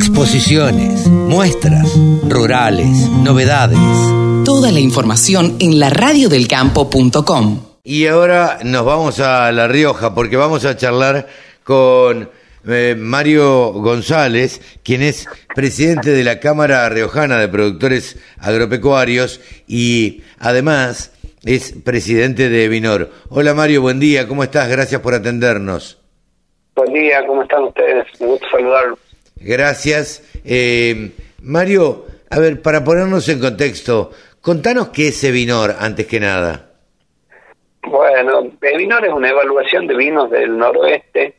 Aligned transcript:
exposiciones, 0.00 1.06
muestras, 1.08 1.94
rurales, 2.26 3.10
novedades. 3.22 3.78
Toda 4.46 4.72
la 4.72 4.80
información 4.80 5.58
en 5.60 5.78
la 5.78 5.90
radiodelcampo.com. 5.90 7.60
Y 7.84 8.06
ahora 8.06 8.60
nos 8.64 8.86
vamos 8.86 9.20
a 9.20 9.52
La 9.52 9.68
Rioja 9.68 10.14
porque 10.14 10.38
vamos 10.38 10.64
a 10.64 10.74
charlar 10.74 11.28
con 11.64 12.30
eh, 12.66 12.94
Mario 12.98 13.74
González, 13.74 14.80
quien 14.82 15.02
es 15.02 15.28
presidente 15.54 16.12
de 16.12 16.24
la 16.24 16.40
Cámara 16.40 16.88
Riojana 16.88 17.36
de 17.36 17.48
Productores 17.48 18.18
Agropecuarios 18.38 19.42
y 19.68 20.22
además 20.38 21.12
es 21.44 21.74
presidente 21.84 22.48
de 22.48 22.68
Vinor. 22.68 23.10
Hola 23.28 23.52
Mario, 23.52 23.82
buen 23.82 24.00
día, 24.00 24.26
¿cómo 24.26 24.44
estás? 24.44 24.70
Gracias 24.70 25.02
por 25.02 25.12
atendernos. 25.12 26.00
Buen 26.74 26.90
día, 26.94 27.26
¿cómo 27.26 27.42
están 27.42 27.64
ustedes? 27.64 28.06
Me 28.18 28.28
gusta 28.28 28.46
saludarlos. 28.50 29.09
Gracias. 29.40 30.22
Eh, 30.44 31.12
Mario, 31.42 32.04
a 32.28 32.38
ver, 32.38 32.62
para 32.62 32.84
ponernos 32.84 33.28
en 33.28 33.40
contexto, 33.40 34.10
contanos 34.40 34.88
qué 34.88 35.08
es 35.08 35.24
Evinor 35.24 35.74
antes 35.78 36.06
que 36.06 36.20
nada. 36.20 36.66
Bueno, 37.82 38.50
Evinor 38.60 39.04
es 39.06 39.12
una 39.12 39.30
evaluación 39.30 39.86
de 39.86 39.96
vinos 39.96 40.30
del 40.30 40.56
noroeste 40.56 41.34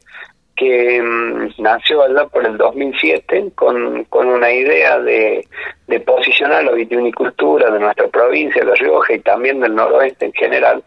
que 0.56 1.02
mm, 1.02 1.62
nació 1.62 2.04
allá 2.04 2.26
por 2.28 2.46
el 2.46 2.58
2007 2.58 3.52
con, 3.56 4.04
con 4.06 4.28
una 4.28 4.52
idea 4.52 5.00
de, 5.00 5.48
de 5.88 6.00
posicionar 6.02 6.64
la 6.64 6.72
vitivinicultura 6.72 7.72
de 7.72 7.80
nuestra 7.80 8.08
provincia, 8.08 8.62
de 8.62 8.70
La 8.70 8.76
Rioja 8.76 9.14
y 9.14 9.20
también 9.20 9.60
del 9.60 9.76
noroeste 9.76 10.26
en 10.26 10.34
general 10.34 10.84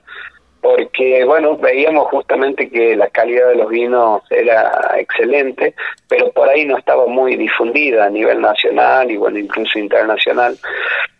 porque 0.64 1.22
bueno, 1.26 1.58
veíamos 1.58 2.08
justamente 2.08 2.70
que 2.70 2.96
la 2.96 3.10
calidad 3.10 3.48
de 3.48 3.56
los 3.56 3.68
vinos 3.68 4.22
era 4.30 4.94
excelente, 4.96 5.74
pero 6.08 6.32
por 6.32 6.48
ahí 6.48 6.64
no 6.64 6.78
estaba 6.78 7.06
muy 7.06 7.36
difundida 7.36 8.06
a 8.06 8.08
nivel 8.08 8.40
nacional 8.40 9.10
y 9.10 9.18
bueno, 9.18 9.38
incluso 9.38 9.78
internacional. 9.78 10.56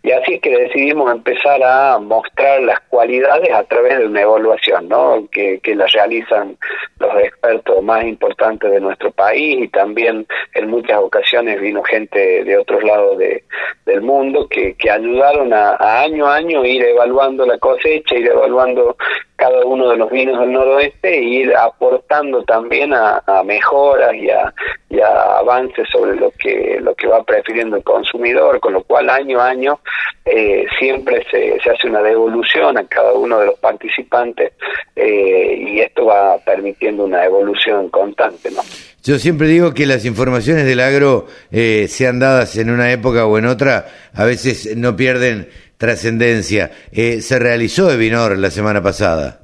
Y 0.02 0.12
así 0.12 0.35
es 0.35 0.41
que 0.41 0.57
decidimos 0.57 1.13
empezar 1.13 1.63
a 1.63 1.99
mostrar 1.99 2.63
las 2.63 2.80
cualidades 2.88 3.51
a 3.52 3.65
través 3.65 3.99
de 3.99 4.07
una 4.07 4.23
evaluación, 4.23 4.88
¿no? 4.88 5.27
Que, 5.30 5.61
que 5.61 5.74
la 5.74 5.87
realizan 5.88 6.57
los 6.99 7.15
expertos 7.23 7.83
más 7.83 8.05
importantes 8.05 8.71
de 8.71 8.80
nuestro 8.80 9.11
país 9.11 9.65
y 9.65 9.68
también 9.68 10.27
en 10.55 10.68
muchas 10.68 10.99
ocasiones 10.99 11.61
vino 11.61 11.83
gente 11.83 12.45
de 12.45 12.57
otros 12.57 12.83
lados 12.83 13.18
de, 13.18 13.45
del 13.85 14.01
mundo 14.01 14.46
que, 14.49 14.74
que 14.74 14.90
ayudaron 14.90 15.52
a, 15.52 15.77
a 15.79 16.02
año 16.02 16.27
a 16.27 16.37
año 16.37 16.65
ir 16.65 16.83
evaluando 16.83 17.46
la 17.46 17.59
cosecha, 17.59 18.15
ir 18.15 18.27
evaluando 18.27 18.96
cada 19.37 19.65
uno 19.65 19.90
de 19.90 19.96
los 19.96 20.10
vinos 20.10 20.38
del 20.40 20.52
noroeste 20.52 21.18
e 21.18 21.23
ir 21.23 21.57
aportando 21.57 22.43
también 22.45 22.93
a, 22.95 23.23
mejoras 23.45 24.15
y 24.15 24.30
a, 24.30 24.52
y 24.88 25.01
a, 25.01 25.38
avances 25.38 25.88
sobre 25.90 26.16
lo 26.16 26.30
que 26.32 26.79
lo 26.80 26.95
que 26.95 27.07
va 27.07 27.23
prefiriendo 27.24 27.77
el 27.77 27.82
consumidor, 27.82 28.60
con 28.60 28.74
lo 28.74 28.82
cual 28.85 29.10
año 29.10 29.40
a 29.40 29.49
año 29.49 29.80
eh, 30.24 30.66
siempre 30.79 31.27
se, 31.30 31.59
se 31.60 31.71
hace 31.71 31.88
una 31.88 32.02
devolución 32.02 32.79
a 32.79 32.85
cada 32.85 33.12
uno 33.12 33.40
de 33.40 33.46
los 33.46 33.59
participantes 33.59 34.52
eh, 34.96 35.57
y 35.59 35.80
esto 35.80 36.07
va 36.07 36.38
permitiendo 36.38 37.05
una 37.05 37.24
evolución 37.24 37.88
constante, 37.88 38.51
¿no? 38.51 38.62
Yo 39.02 39.18
siempre 39.18 39.49
digo 39.49 39.74
que 39.74 39.85
las 39.85 40.07
informaciones 40.07 40.65
del 40.65 40.80
agro, 40.80 41.27
eh, 41.52 41.88
sean 41.88 42.21
dadas 42.21 42.57
en 42.57 42.71
una 42.71 42.90
época 42.90 43.27
o 43.27 43.37
en 43.37 43.45
otra, 43.45 43.87
a 44.15 44.24
veces 44.24 44.74
no 44.79 44.96
pierden 44.96 45.51
trascendencia. 45.77 46.71
Eh, 46.93 47.21
se 47.21 47.39
realizó 47.39 47.91
Evinor 47.91 48.39
la 48.39 48.51
semana 48.51 48.83
pasada. 48.83 49.41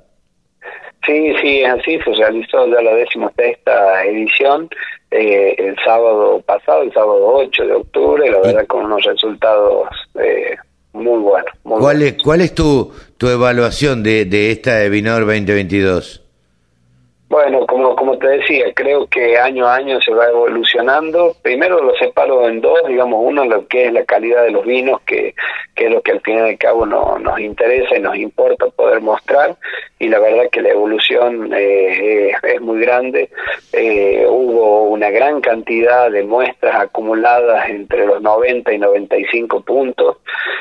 Sí, 1.06 1.34
sí, 1.42 1.64
así 1.64 1.98
se 2.04 2.12
realizó 2.14 2.66
ya 2.66 2.82
la 2.82 2.94
decimosexta 2.94 4.04
edición 4.04 4.68
eh, 5.10 5.54
el 5.58 5.74
sábado 5.84 6.40
pasado, 6.46 6.82
el 6.82 6.92
sábado 6.92 7.34
8 7.34 7.66
de 7.66 7.72
octubre, 7.72 8.30
la 8.30 8.40
verdad 8.40 8.66
con 8.66 8.84
unos 8.84 9.02
resultados 9.04 9.88
eh, 10.22 10.56
muy 10.92 11.18
buenos. 11.18 11.50
Muy 11.64 11.80
¿Cuál, 11.80 11.96
buenos. 11.96 12.16
Es, 12.16 12.22
¿Cuál 12.22 12.40
es 12.42 12.54
tu, 12.54 12.92
tu 13.16 13.28
evaluación 13.28 14.02
de, 14.02 14.24
de 14.26 14.52
esta 14.52 14.84
Evinor 14.84 15.26
2022? 15.26 16.22
Bueno, 17.30 17.64
como, 17.64 17.94
como 17.94 18.18
te 18.18 18.26
decía, 18.26 18.74
creo 18.74 19.06
que 19.06 19.38
año 19.38 19.64
a 19.64 19.76
año 19.76 20.00
se 20.00 20.12
va 20.12 20.26
evolucionando. 20.26 21.36
Primero 21.42 21.80
lo 21.80 21.94
separo 21.94 22.48
en 22.48 22.60
dos, 22.60 22.80
digamos, 22.88 23.20
uno 23.24 23.44
lo 23.44 23.68
que 23.68 23.86
es 23.86 23.92
la 23.92 24.04
calidad 24.04 24.42
de 24.42 24.50
los 24.50 24.66
vinos, 24.66 25.00
que, 25.02 25.36
que 25.76 25.86
es 25.86 25.92
lo 25.92 26.02
que 26.02 26.10
al 26.10 26.20
fin 26.22 26.38
y 26.38 26.40
al 26.40 26.58
cabo 26.58 26.84
no, 26.86 27.20
nos 27.20 27.38
interesa 27.38 27.96
y 27.96 28.00
nos 28.00 28.16
importa 28.16 28.66
poder 28.66 29.00
mostrar, 29.00 29.56
y 30.00 30.08
la 30.08 30.18
verdad 30.18 30.50
que 30.50 30.62
la 30.62 30.70
evolución 30.70 31.52
eh, 31.54 32.32
es, 32.42 32.60
muy 32.60 32.80
grande. 32.80 33.28
Eh, 33.72 34.26
hubo 34.28 34.84
una 34.84 35.10
gran 35.10 35.40
cantidad 35.40 36.10
de 36.10 36.24
muestras 36.24 36.74
acumuladas 36.74 37.68
entre 37.68 38.06
los 38.06 38.20
90 38.22 38.72
y 38.72 38.78
95 38.78 39.60
puntos. 39.60 40.16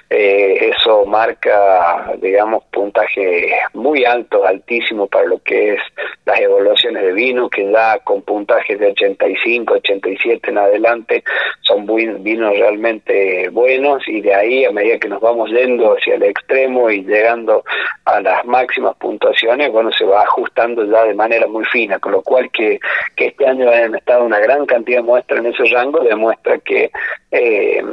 Eh, 0.09 0.72
eso 0.74 1.06
marca, 1.06 2.13
digamos, 2.22 2.63
puntajes 2.72 3.53
muy 3.74 4.06
altos, 4.06 4.46
altísimos 4.46 5.09
para 5.09 5.25
lo 5.25 5.40
que 5.40 5.74
es 5.74 5.81
las 6.25 6.40
evaluaciones 6.59 7.03
de 7.03 7.14
vino, 7.14 7.50
que 7.50 7.66
da 7.70 8.00
con 8.00 8.22
puntajes 8.22 8.80
de 8.80 8.88
85, 8.88 9.74
87 9.75 10.50
en 10.50 10.58
adelante, 10.58 11.24
son 11.62 11.86
vinos 11.86 12.58
realmente 12.58 13.50
buenos 13.50 14.08
y 14.08 14.22
de 14.22 14.34
ahí 14.34 14.66
a 14.66 14.72
medida 14.72 15.00
que 15.00 15.08
nos 15.08 15.22
vamos 15.22 15.50
yendo 15.50 15.94
hacia 15.94 16.16
el 16.16 16.24
extremo 16.24 16.90
y 16.90 17.03
llegando 17.03 17.64
a 18.06 18.22
las 18.22 18.46
máximas 18.46 18.96
puntuaciones, 18.97 19.72
bueno, 19.72 19.92
se 19.92 20.06
va 20.06 20.24
ajustando 20.24 20.84
ya 20.86 21.03
de 21.06 21.14
manera 21.14 21.47
muy 21.47 21.66
fina, 21.66 22.00
con 22.00 22.14
lo 22.14 22.22
cual 22.22 22.50
que, 22.52 22.80
que 23.16 23.28
este 23.28 23.47
año 23.47 23.70
hayan 23.70 23.96
estado 23.96 24.24
una 24.24 24.40
gran 24.40 24.66
cantidad 24.66 25.00
de 25.00 25.03
muestras 25.03 25.40
en 25.40 25.47
ese 25.47 25.66
rango 25.66 26.00
demuestra 26.00 26.58
que 26.59 26.91
eh, 27.31 27.84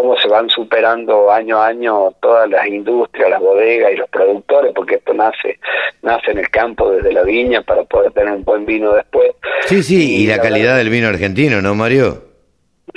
cómo 0.00 0.16
se 0.16 0.28
van 0.28 0.48
superando 0.48 1.30
año 1.30 1.58
a 1.58 1.66
año 1.66 2.10
todas 2.22 2.48
las 2.48 2.66
industrias, 2.66 3.28
las 3.28 3.40
bodegas 3.40 3.92
y 3.92 3.96
los 3.96 4.08
productores, 4.08 4.72
porque 4.74 4.94
esto 4.94 5.12
nace 5.12 5.58
nace 6.02 6.30
en 6.30 6.38
el 6.38 6.48
campo 6.48 6.90
desde 6.90 7.12
la 7.12 7.22
viña 7.22 7.60
para 7.60 7.84
poder 7.84 8.10
tener 8.12 8.32
un 8.32 8.44
buen 8.44 8.64
vino 8.64 8.94
después. 8.94 9.32
Sí, 9.66 9.82
sí, 9.82 10.16
y, 10.16 10.22
y 10.22 10.26
la, 10.26 10.36
la 10.36 10.42
calidad 10.42 10.64
verdad, 10.64 10.78
del 10.78 10.88
vino 10.88 11.08
argentino, 11.08 11.60
¿no, 11.60 11.74
Mario? 11.74 12.30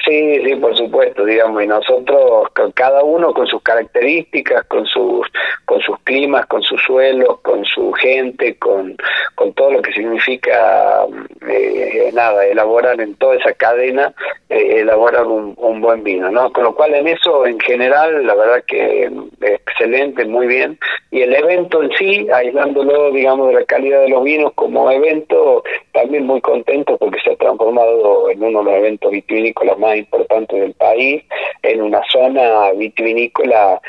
Sí, 0.05 0.41
sí, 0.45 0.55
por 0.55 0.75
supuesto, 0.77 0.82
digamos, 1.25 1.63
y 1.63 1.67
nosotros, 1.67 2.49
cada 2.73 3.03
uno 3.03 3.33
con 3.33 3.47
sus 3.47 3.61
características, 3.61 4.65
con 4.65 4.85
sus, 4.85 5.27
con 5.65 5.81
sus 5.81 5.97
climas, 6.03 6.45
con 6.47 6.61
sus 6.63 6.81
suelos, 6.81 7.39
con 7.41 7.63
su 7.65 7.91
gente, 7.93 8.55
con, 8.57 8.97
con 9.35 9.53
todo 9.53 9.71
lo 9.71 9.81
que 9.81 9.93
significa, 9.93 11.05
eh, 11.49 12.11
nada, 12.13 12.45
elaborar 12.45 12.99
en 13.01 13.15
toda 13.15 13.35
esa 13.35 13.53
cadena, 13.53 14.13
eh, 14.49 14.79
elaborar 14.81 15.25
un, 15.25 15.53
un, 15.57 15.81
buen 15.81 16.03
vino, 16.03 16.29
¿no? 16.29 16.51
Con 16.51 16.63
lo 16.63 16.75
cual 16.75 16.93
en 16.93 17.07
eso, 17.07 17.45
en 17.45 17.59
general, 17.59 18.25
la 18.25 18.35
verdad 18.35 18.63
que 18.67 19.11
excelente, 19.41 20.25
muy 20.25 20.47
bien, 20.47 20.77
y 21.11 21.21
el 21.21 21.33
evento 21.33 21.83
en 21.83 21.91
sí, 21.97 22.27
aislándolo, 22.33 23.11
digamos, 23.11 23.49
de 23.49 23.55
la 23.55 23.65
calidad 23.65 24.01
de 24.01 24.09
los 24.09 24.23
vinos 24.23 24.51
como 24.55 24.89
evento, 24.91 25.63
también 25.93 26.25
muy 26.25 26.41
contento 26.41 26.97
porque 26.97 27.19
se 27.23 27.31
ha 27.31 27.35
transformado 27.35 28.29
en 28.29 28.43
uno 28.43 28.59
de 28.59 28.65
los 28.65 28.73
eventos 28.75 29.11
vitivinícolas 29.11 29.77
más 29.77 29.97
importantes 29.97 30.59
del 30.59 30.72
país, 30.73 31.23
en 31.61 31.81
una 31.81 32.01
zona 32.11 32.71
vitivinícola 32.71 33.81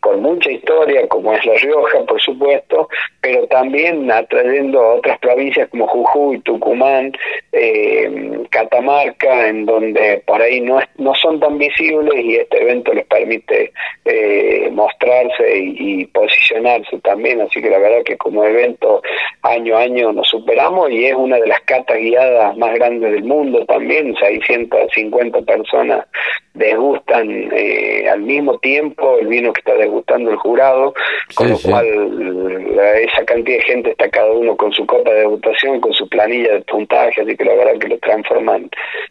con 0.00 0.22
mucha 0.22 0.50
historia, 0.50 1.06
como 1.08 1.32
es 1.34 1.44
La 1.44 1.54
Rioja, 1.54 2.04
por 2.06 2.20
supuesto, 2.20 2.88
pero 3.20 3.46
también 3.46 4.10
atrayendo 4.10 4.80
a 4.80 4.94
otras 4.94 5.18
provincias 5.18 5.68
como 5.68 5.86
Jujuy, 5.86 6.40
Tucumán, 6.40 7.12
eh, 7.52 8.40
Catamarca, 8.50 9.48
en 9.48 9.66
donde 9.66 10.22
por 10.26 10.40
ahí 10.40 10.60
no, 10.60 10.80
es, 10.80 10.88
no 10.96 11.14
son 11.14 11.38
tan 11.38 11.58
visibles 11.58 12.14
y 12.24 12.36
este 12.36 12.62
evento 12.62 12.92
les 12.92 13.06
permite 13.06 13.72
eh, 14.04 14.68
mostrarse 14.72 15.58
y, 15.58 16.06
posicionarse 16.06 16.98
también. 17.00 17.40
Así 17.42 17.60
que 17.60 17.70
la 17.70 17.78
verdad 17.78 18.02
que 18.04 18.16
como 18.16 18.44
evento 18.44 19.02
año 19.42 19.76
a 19.76 19.82
año 19.82 20.12
nos 20.12 20.28
superamos 20.28 20.90
y 20.90 21.06
es 21.06 21.14
una 21.14 21.36
de 21.36 21.46
las 21.46 21.60
catas 21.60 21.98
guiadas 21.98 22.56
más 22.56 22.74
grandes 22.74 23.12
del 23.12 23.24
mundo 23.24 23.64
también, 23.66 24.14
650 24.16 25.42
personas 25.42 26.06
degustan 26.54 27.48
eh, 27.52 27.89
al 28.10 28.22
mismo 28.22 28.58
tiempo 28.58 29.18
el 29.18 29.28
vino 29.28 29.52
que 29.52 29.60
está 29.60 29.74
degustando 29.74 30.30
el 30.30 30.36
jurado, 30.36 30.94
con 31.34 31.46
sí, 31.46 31.52
lo 31.52 31.58
sí. 31.58 31.68
cual 31.68 32.76
la, 32.76 32.98
esa 32.98 33.24
cantidad 33.24 33.58
de 33.58 33.64
gente 33.64 33.90
está 33.90 34.08
cada 34.10 34.32
uno 34.32 34.56
con 34.56 34.72
su 34.72 34.84
copa 34.86 35.10
de 35.10 35.20
degustación, 35.20 35.80
con 35.80 35.92
su 35.92 36.08
planilla 36.08 36.54
de 36.54 36.60
puntaje, 36.62 37.22
así 37.22 37.36
que 37.36 37.44
la 37.44 37.54
verdad 37.54 37.78
que 37.78 37.88
lo 37.88 37.98
transforman 37.98 38.68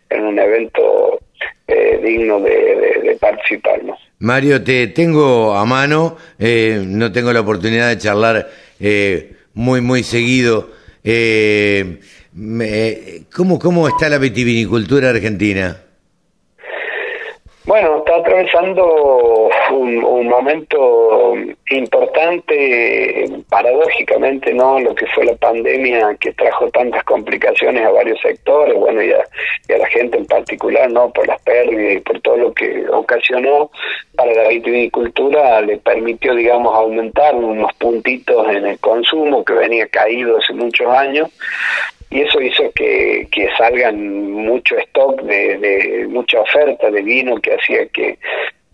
en 0.09 0.25
un 0.25 0.39
evento 0.39 1.19
eh, 1.67 1.99
digno 2.03 2.39
de, 2.41 2.49
de, 2.49 3.01
de, 3.09 3.15
participar. 3.15 3.83
¿no? 3.83 3.97
Mario, 4.19 4.63
te 4.63 4.87
tengo 4.87 5.53
a 5.55 5.65
mano, 5.65 6.17
eh, 6.37 6.81
no 6.85 7.11
tengo 7.11 7.31
la 7.31 7.41
oportunidad 7.41 7.89
de 7.89 7.97
charlar 7.97 8.49
eh, 8.79 9.33
muy, 9.53 9.81
muy 9.81 10.03
seguido. 10.03 10.69
Me, 12.31 13.23
¿cómo, 13.35 13.57
¿Cómo 13.57 13.87
está 13.87 14.07
la 14.09 14.17
vitivinicultura 14.17 15.09
argentina? 15.09 15.77
Bueno, 17.69 17.99
está 17.99 18.15
atravesando 18.15 19.47
un, 19.69 20.27
momento 20.27 21.35
importante, 21.69 23.29
paradójicamente, 23.47 24.55
¿no? 24.55 24.79
Lo 24.79 24.95
que 24.95 25.05
fue 25.05 25.25
la 25.25 25.35
pandemia 25.35 26.17
que 26.19 26.33
trajo 26.33 26.67
tantas 26.71 27.03
complicaciones 27.03 27.85
a 27.85 27.91
varios 27.91 28.19
sectores, 28.21 28.73
bueno, 28.75 29.03
y 29.03 29.11
a, 29.11 29.23
la 29.77 29.85
gente 29.85 30.17
en 30.17 30.25
particular, 30.25 30.91
¿no? 30.91 31.11
Por 31.11 31.27
las 31.27 31.39
pérdidas 31.43 31.97
y 31.97 31.99
por 31.99 32.19
todo 32.21 32.37
lo 32.37 32.53
que 32.55 32.89
ocasionó 32.89 33.69
para 34.15 34.33
la 34.33 34.49
viticultura, 34.49 35.61
le 35.61 35.77
permitió, 35.77 36.33
digamos, 36.33 36.73
aumentar 36.73 37.35
unos 37.35 37.71
puntitos 37.73 38.49
en 38.49 38.65
el 38.65 38.79
consumo 38.79 39.45
que 39.45 39.53
venía 39.53 39.87
caído 39.89 40.37
hace 40.37 40.53
muchos 40.53 40.87
años 40.87 41.29
y 42.11 42.21
eso 42.21 42.41
hizo 42.41 42.71
que, 42.71 43.27
que 43.31 43.49
salgan 43.57 44.31
mucho 44.31 44.77
stock 44.77 45.21
de, 45.21 45.57
de 45.57 46.07
mucha 46.07 46.41
oferta 46.41 46.89
de 46.89 47.01
vino 47.01 47.39
que 47.39 47.53
hacía 47.53 47.85
que 47.87 48.17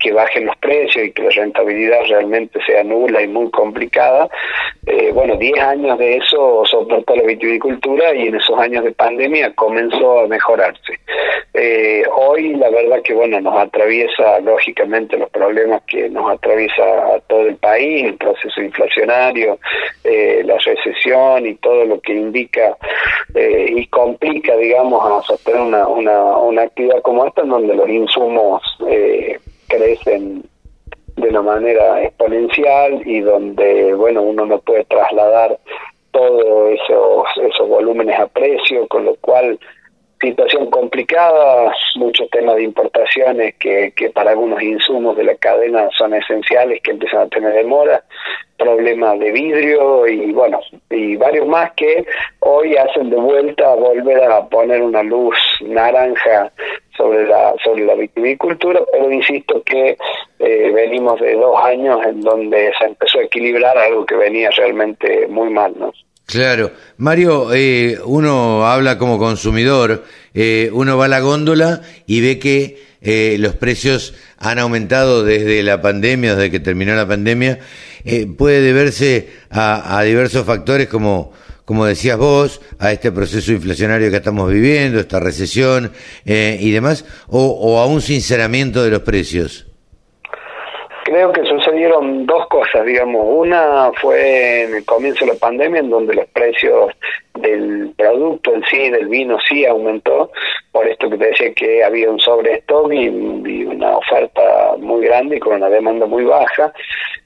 que 0.06 0.14
bajen 0.14 0.46
los 0.46 0.56
precios 0.58 1.04
y 1.04 1.12
que 1.14 1.24
la 1.24 1.32
rentabilidad 1.32 2.02
realmente 2.08 2.60
sea 2.64 2.84
nula 2.84 3.24
y 3.24 3.28
muy 3.28 3.50
complicada. 3.50 4.30
Eh, 4.86 5.10
bueno, 5.12 5.36
10 5.36 5.60
años 5.60 5.98
de 5.98 6.18
eso 6.18 6.64
soportó 6.70 7.16
la 7.16 7.24
viticultura 7.24 8.14
y 8.14 8.28
en 8.28 8.36
esos 8.36 8.56
años 8.60 8.84
de 8.84 8.92
pandemia 8.92 9.52
comenzó 9.56 10.20
a 10.20 10.28
mejorarse. 10.28 11.00
Eh, 11.56 12.04
hoy 12.16 12.54
la 12.54 12.70
verdad 12.70 13.02
que 13.02 13.16
bueno 13.16 13.42
nos 13.42 13.58
atraviesa 13.58 14.40
lógicamente 14.42 15.18
los 15.18 15.30
problemas 15.32 15.82
que 15.88 16.08
nos 16.10 16.30
atraviesa 16.30 16.84
a 17.16 17.20
todo 17.22 17.48
el 17.48 17.56
país, 17.56 18.06
el 18.06 18.18
proceso 18.18 18.62
inflacionario, 18.62 19.58
eh, 20.04 20.44
la 20.46 20.58
recesión 20.60 21.48
y 21.48 21.56
todo 21.56 21.84
lo 21.86 22.00
que 22.02 22.14
indica 22.14 22.78
y 23.38 23.88
complica 23.88 24.56
digamos 24.56 25.04
a 25.04 25.26
sostener 25.26 25.62
una, 25.62 25.88
una, 25.88 26.38
una 26.38 26.62
actividad 26.62 27.02
como 27.02 27.26
esta 27.26 27.42
en 27.42 27.50
donde 27.50 27.74
los 27.74 27.90
insumos 27.90 28.62
eh, 28.88 29.40
crecen 29.68 30.44
de 31.16 31.30
una 31.30 31.42
manera 31.42 32.04
exponencial 32.04 33.02
y 33.06 33.22
donde 33.22 33.94
bueno 33.94 34.22
uno 34.22 34.46
no 34.46 34.60
puede 34.60 34.84
trasladar 34.86 35.58
todos 36.12 36.72
esos 36.72 37.26
esos 37.42 37.68
volúmenes 37.68 38.20
a 38.20 38.28
precio 38.28 38.88
con 38.88 39.06
lo 39.06 39.16
cual 39.16 39.58
situación 40.20 40.70
complicada 40.70 41.74
muchos 41.96 42.30
temas 42.30 42.56
de 42.56 42.64
importaciones 42.64 43.56
que, 43.56 43.94
que 43.96 44.10
para 44.10 44.32
algunos 44.32 44.62
insumos 44.62 45.16
de 45.18 45.24
la 45.24 45.36
cadena 45.36 45.90
son 45.98 46.14
esenciales 46.14 46.82
que 46.82 46.92
empiezan 46.92 47.22
a 47.22 47.30
tener 47.30 47.54
demora 47.54 48.04
problemas 48.58 49.20
de 49.20 49.32
vidrio 49.32 50.08
y 50.08 50.32
bueno 50.32 50.60
y 50.90 51.16
varios 51.18 51.48
más 51.48 51.74
que 51.74 52.06
hoy 52.40 52.76
hacen 52.76 53.10
de 53.10 53.18
vuelta 53.18 53.76
volver 53.76 54.24
a 54.24 54.48
poner 54.48 54.82
una 54.82 55.04
luz 55.04 55.38
naranja 55.62 56.52
sobre 56.98 57.28
la 57.28 57.54
sobre 57.64 57.86
la 57.86 57.96
viticultura, 57.96 58.82
pero 58.92 59.12
insisto 59.12 59.62
que 59.64 59.98
eh, 60.40 60.72
venimos 60.74 61.20
de 61.20 61.34
dos 61.34 61.56
años 61.64 62.00
en 62.06 62.22
donde 62.22 62.72
se 62.78 62.86
empezó 62.86 63.20
a 63.20 63.24
equilibrar 63.24 63.78
algo 63.78 64.06
que 64.06 64.16
venía 64.16 64.50
realmente 64.52 65.28
muy 65.28 65.50
mal, 65.50 65.74
¿no? 65.78 65.92
Claro, 66.26 66.72
Mario, 66.98 67.54
eh, 67.54 68.00
uno 68.04 68.66
habla 68.66 68.98
como 68.98 69.20
consumidor, 69.20 70.04
eh, 70.34 70.72
uno 70.74 70.98
va 70.98 71.06
a 71.06 71.08
la 71.08 71.20
góndola 71.20 71.82
y 72.08 72.22
ve 72.22 72.40
que 72.40 72.80
eh, 73.02 73.38
los 73.38 73.56
precios 73.56 74.16
han 74.40 74.58
aumentado 74.58 75.24
desde 75.24 75.62
la 75.62 75.80
pandemia, 75.80 76.36
desde 76.36 76.50
que 76.50 76.60
terminó 76.60 76.96
la 76.96 77.08
pandemia, 77.08 77.60
eh, 78.04 78.26
puede 78.26 78.62
deberse 78.62 79.30
a, 79.52 80.00
a 80.00 80.02
diversos 80.02 80.44
factores 80.44 80.88
como 80.88 81.32
como 81.66 81.86
decías 81.86 82.18
vos, 82.18 82.62
a 82.80 82.92
este 82.92 83.12
proceso 83.12 83.52
inflacionario 83.52 84.12
que 84.12 84.18
estamos 84.18 84.52
viviendo, 84.52 85.00
esta 85.00 85.20
recesión 85.20 85.92
eh, 86.26 86.58
y 86.60 86.72
demás, 86.72 87.06
o, 87.28 87.40
o 87.40 87.80
a 87.80 87.88
un 87.88 88.02
sinceramiento 88.02 88.84
de 88.84 88.92
los 88.92 89.02
precios? 89.02 89.68
Creo 91.06 91.32
que 91.32 91.44
sucedieron 91.46 92.26
dos 92.26 92.48
cosas, 92.48 92.84
digamos. 92.84 93.24
Una 93.28 93.92
fue 94.02 94.64
en 94.64 94.76
el 94.76 94.86
comienzo 94.86 95.24
de 95.24 95.34
la 95.34 95.40
pandemia, 95.40 95.82
en 95.82 95.92
donde 95.92 96.16
los 96.16 96.26
precios 96.30 96.94
del 97.36 97.94
producto 97.96 98.56
en 98.56 98.64
sí, 98.66 98.90
del 98.90 99.08
vino, 99.08 99.38
sí 99.48 99.66
aumentó, 99.66 100.32
por 100.72 100.88
esto 100.88 101.10
que 101.10 101.18
te 101.18 101.28
decía 101.28 101.54
que 101.54 101.84
había 101.84 102.10
un 102.10 102.20
sobrestock 102.20 102.92
y, 102.92 103.06
y 103.06 103.66
una 103.66 103.98
oferta 103.98 104.76
muy 104.80 105.06
grande 105.06 105.38
y 105.38 105.40
con 105.40 105.58
una 105.58 105.70
demanda 105.70 106.08
muy 106.08 106.24
baja 106.24 106.74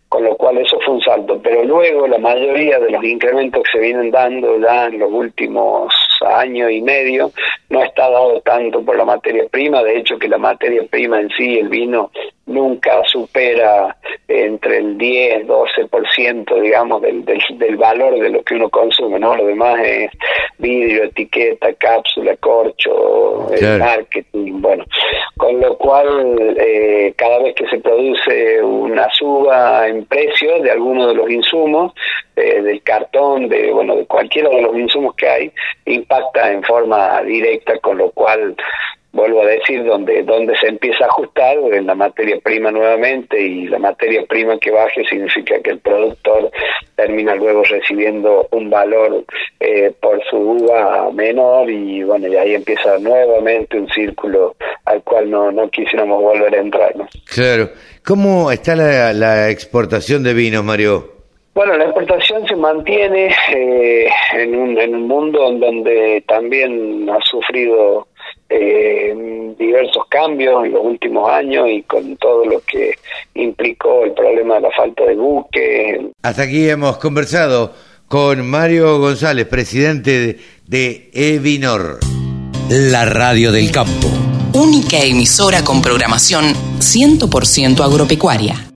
con 0.09 0.23
lo 0.23 0.35
cual 0.35 0.57
eso 0.57 0.79
fue 0.83 0.95
un 0.95 1.01
salto. 1.01 1.39
Pero 1.41 1.63
luego 1.63 2.07
la 2.07 2.17
mayoría 2.17 2.79
de 2.79 2.91
los 2.91 3.03
incrementos 3.03 3.63
que 3.63 3.77
se 3.77 3.79
vienen 3.79 4.11
dando 4.11 4.59
ya 4.59 4.87
en 4.87 4.99
los 4.99 5.11
últimos 5.11 5.93
años 6.25 6.71
y 6.71 6.81
medio 6.81 7.31
no 7.69 7.83
está 7.83 8.09
dado 8.09 8.41
tanto 8.41 8.83
por 8.83 8.97
la 8.97 9.05
materia 9.05 9.45
prima, 9.49 9.83
de 9.83 9.97
hecho 9.97 10.17
que 10.17 10.27
la 10.27 10.39
materia 10.39 10.81
prima 10.89 11.21
en 11.21 11.29
sí, 11.29 11.59
el 11.59 11.69
vino, 11.69 12.11
nunca 12.47 13.03
supera 13.05 13.95
entre 14.27 14.77
el 14.77 14.97
10, 14.97 15.47
12%, 15.47 16.61
digamos, 16.61 17.01
del, 17.01 17.23
del, 17.23 17.39
del 17.57 17.77
valor 17.77 18.19
de 18.19 18.29
lo 18.29 18.43
que 18.43 18.55
uno 18.55 18.69
consume, 18.69 19.19
¿no? 19.19 19.35
Lo 19.35 19.45
demás 19.45 19.79
es 19.83 20.11
vidrio, 20.57 21.03
etiqueta, 21.03 21.71
cápsula, 21.75 22.35
corcho, 22.37 23.47
marketing, 23.79 24.61
bueno, 24.61 24.83
con 24.83 24.89
lo 24.89 25.18
cual 25.89 26.55
eh, 26.59 27.15
cada 27.17 27.39
vez 27.39 27.55
que 27.55 27.67
se 27.67 27.79
produce 27.79 28.61
una 28.61 29.09
suba 29.09 29.87
en 29.87 30.05
precio 30.05 30.61
de 30.61 30.69
alguno 30.69 31.07
de 31.07 31.15
los 31.15 31.27
insumos, 31.31 31.93
eh, 32.35 32.61
del 32.61 32.83
cartón, 32.83 33.49
de 33.49 33.71
bueno, 33.71 33.95
de 33.95 34.05
cualquiera 34.05 34.49
de 34.49 34.61
los 34.61 34.77
insumos 34.77 35.15
que 35.15 35.27
hay, 35.27 35.51
impacta 35.85 36.51
en 36.51 36.61
forma 36.61 37.23
directa, 37.23 37.79
con 37.79 37.97
lo 37.97 38.11
cual 38.11 38.55
vuelvo 39.11 39.41
a 39.41 39.45
decir, 39.47 39.83
donde, 39.83 40.23
donde 40.23 40.55
se 40.57 40.67
empieza 40.67 41.05
a 41.05 41.07
ajustar 41.07 41.57
en 41.71 41.87
la 41.87 41.95
materia 41.95 42.37
prima 42.43 42.71
nuevamente 42.71 43.41
y 43.41 43.67
la 43.67 43.79
materia 43.79 44.23
prima 44.27 44.57
que 44.59 44.71
baje 44.71 45.03
significa 45.05 45.59
que 45.61 45.71
el 45.71 45.79
productor 45.79 46.51
termina 46.95 47.35
luego 47.35 47.63
recibiendo 47.63 48.47
un 48.51 48.69
valor 48.69 49.25
eh, 49.59 49.91
por 49.99 50.23
su 50.29 50.37
uva 50.37 51.09
menor 51.11 51.69
y 51.69 52.03
bueno, 52.03 52.27
y 52.27 52.35
ahí 52.35 52.55
empieza 52.55 52.97
nuevamente 52.99 53.79
un 53.79 53.89
círculo 53.89 54.55
al 54.85 55.01
cual 55.03 55.29
no, 55.29 55.51
no 55.51 55.69
quisiéramos 55.69 56.21
volver 56.21 56.55
a 56.55 56.59
entrar. 56.59 56.95
¿no? 56.95 57.07
Claro. 57.33 57.69
¿Cómo 58.05 58.51
está 58.51 58.75
la, 58.75 59.13
la 59.13 59.49
exportación 59.49 60.23
de 60.23 60.33
vinos, 60.33 60.63
Mario? 60.63 61.19
Bueno, 61.59 61.77
la 61.77 61.85
exportación 61.85 62.47
se 62.47 62.55
mantiene 62.55 63.35
eh, 63.53 64.07
en, 64.33 64.55
un, 64.55 64.79
en 64.79 64.95
un 64.95 65.07
mundo 65.07 65.49
en 65.49 65.59
donde 65.59 66.23
también 66.27 67.09
ha 67.09 67.19
sufrido 67.21 68.07
eh, 68.49 69.53
diversos 69.57 70.05
cambios 70.09 70.65
en 70.65 70.73
los 70.73 70.83
últimos 70.83 71.29
años 71.29 71.67
y 71.69 71.83
con 71.83 72.15
todo 72.17 72.45
lo 72.45 72.61
que 72.61 72.95
implicó 73.35 74.03
el 74.03 74.13
problema 74.13 74.55
de 74.55 74.61
la 74.61 74.71
falta 74.71 75.05
de 75.05 75.15
buque. 75.15 76.11
Hasta 76.23 76.43
aquí 76.43 76.69
hemos 76.69 76.97
conversado 76.97 77.73
con 78.07 78.47
Mario 78.49 78.99
González, 78.99 79.47
presidente 79.47 80.39
de 80.65 81.09
Evinor. 81.13 81.99
La 82.69 83.05
radio 83.05 83.51
del 83.51 83.71
campo. 83.71 84.07
Única 84.53 84.97
emisora 84.97 85.63
con 85.63 85.81
programación 85.81 86.53
100% 86.79 87.83
agropecuaria. 87.83 88.68